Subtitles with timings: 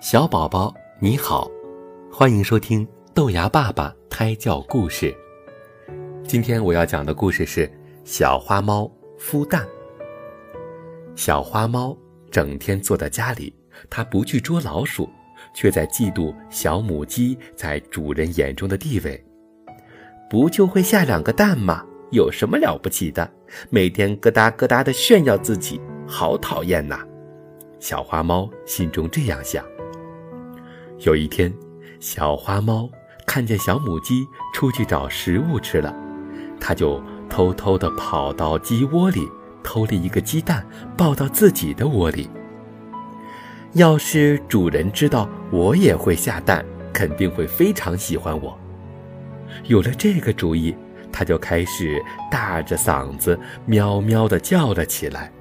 [0.00, 1.50] 小宝宝你好，
[2.10, 5.14] 欢迎收听豆芽爸爸胎教故事。
[6.24, 7.70] 今天我要讲的故事是
[8.04, 9.66] 小花猫孵蛋。
[11.14, 11.96] 小花猫
[12.30, 13.54] 整天坐在家里，
[13.88, 15.08] 它不去捉老鼠，
[15.54, 19.22] 却在嫉妒小母鸡在主人眼中的地位。
[20.28, 21.84] 不就会下两个蛋吗？
[22.10, 23.30] 有什么了不起的？
[23.68, 27.04] 每天咯哒咯哒的炫耀自己，好讨厌呐！
[27.80, 29.64] 小花猫心中这样想。
[30.98, 31.52] 有一天，
[31.98, 32.88] 小花猫
[33.26, 35.92] 看见小母鸡出去找食物吃了，
[36.60, 39.26] 它就偷偷地跑到鸡窝里，
[39.62, 42.28] 偷了一个鸡蛋，抱到自己的窝里。
[43.72, 46.62] 要是主人知道我也会下蛋，
[46.92, 48.58] 肯定会非常喜欢我。
[49.64, 50.76] 有了这个主意，
[51.10, 51.98] 它就开始
[52.30, 55.32] 大着嗓子喵喵地叫了起来。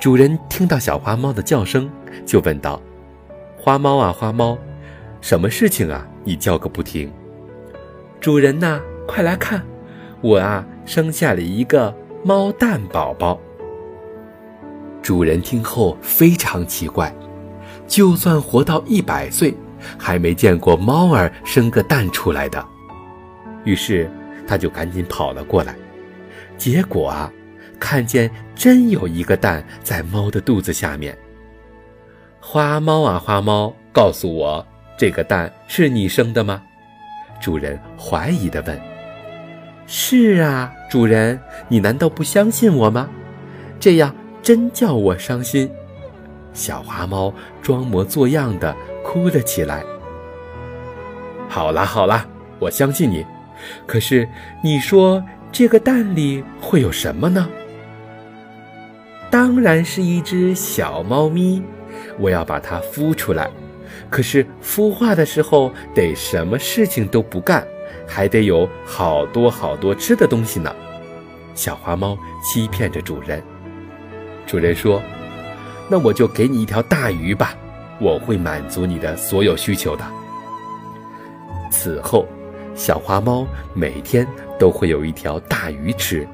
[0.00, 1.90] 主人听到小花猫的叫声，
[2.24, 2.80] 就问道。
[3.56, 4.56] 花猫啊，花猫，
[5.20, 6.06] 什么事情啊？
[6.22, 7.12] 你叫个不停。
[8.20, 9.60] 主人呐，快来看，
[10.20, 13.40] 我啊生下了一个猫蛋宝宝。
[15.02, 17.12] 主人听后非常奇怪，
[17.88, 19.52] 就算活到一百岁，
[19.98, 22.64] 还没见过猫儿生个蛋出来的。
[23.64, 24.08] 于是
[24.46, 25.74] 他就赶紧跑了过来，
[26.56, 27.32] 结果啊，
[27.78, 31.16] 看见真有一个蛋在猫的肚子下面。
[32.40, 36.62] 花猫啊，花猫，告诉我，这个蛋是你生的吗？
[37.40, 38.80] 主人怀疑地问。
[39.86, 43.08] 是啊，主人，你难道不相信我吗？
[43.80, 45.70] 这样真叫我伤心。
[46.52, 47.32] 小花猫
[47.62, 49.84] 装模作样的哭了起来。
[51.48, 52.26] 好啦好啦，
[52.58, 53.24] 我相信你。
[53.86, 54.28] 可是
[54.62, 57.48] 你说这个蛋里会有什么呢？
[59.30, 61.62] 当然是一只小猫咪。
[62.18, 63.50] 我要把它孵出来，
[64.10, 67.66] 可是孵化的时候得什么事情都不干，
[68.06, 70.74] 还得有好多好多吃的东西呢。
[71.54, 73.42] 小花猫欺骗着主人。
[74.46, 75.02] 主人说
[75.90, 77.54] ：“那我就给你一条大鱼吧，
[78.00, 80.04] 我会满足你的所有需求的。”
[81.70, 82.26] 此后，
[82.74, 84.26] 小花猫每天
[84.58, 86.26] 都会有一条大鱼吃，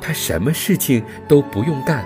[0.00, 2.04] 它什么事情都不用干，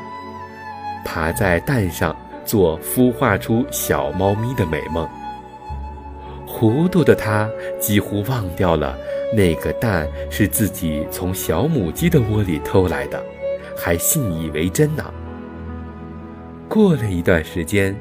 [1.05, 2.17] 爬在蛋上。
[2.45, 5.09] 做孵化出小猫咪的美梦。
[6.45, 7.49] 糊涂的它
[7.79, 8.99] 几乎忘掉了
[9.33, 13.23] 那个蛋是自己从小母鸡的窝里偷来的，
[13.77, 15.05] 还信以为真呢。
[16.69, 17.97] 过了一段时间，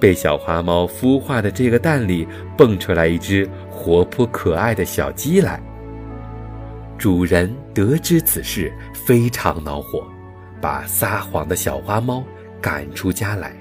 [0.00, 2.26] 被小花猫孵化的这个蛋里
[2.56, 5.60] 蹦出来一只活泼可爱的小鸡来。
[6.96, 10.02] 主人得知此事，非常恼火，
[10.62, 12.24] 把撒谎的小花猫
[12.62, 13.52] 赶出家来。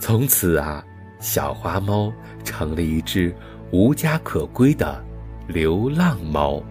[0.00, 0.82] 从此啊，
[1.20, 3.32] 小花猫成了一只
[3.70, 5.04] 无家可归的
[5.46, 6.62] 流浪猫。